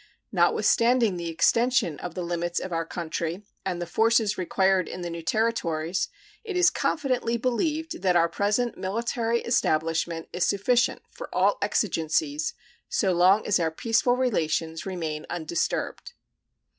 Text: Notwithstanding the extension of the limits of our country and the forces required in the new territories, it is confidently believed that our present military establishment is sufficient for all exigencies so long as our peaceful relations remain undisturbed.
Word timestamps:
Notwithstanding 0.31 1.17
the 1.17 1.27
extension 1.29 1.99
of 1.99 2.15
the 2.15 2.23
limits 2.23 2.59
of 2.59 2.73
our 2.73 2.85
country 2.87 3.43
and 3.63 3.79
the 3.79 3.85
forces 3.85 4.35
required 4.35 4.87
in 4.87 5.01
the 5.01 5.11
new 5.11 5.21
territories, 5.21 6.09
it 6.43 6.57
is 6.57 6.71
confidently 6.71 7.37
believed 7.37 8.01
that 8.01 8.15
our 8.15 8.27
present 8.27 8.75
military 8.79 9.41
establishment 9.41 10.27
is 10.33 10.43
sufficient 10.43 11.03
for 11.11 11.29
all 11.31 11.59
exigencies 11.61 12.55
so 12.89 13.11
long 13.13 13.45
as 13.45 13.59
our 13.59 13.69
peaceful 13.69 14.15
relations 14.15 14.87
remain 14.87 15.27
undisturbed. 15.29 16.13